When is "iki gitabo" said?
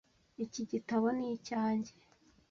0.45-1.05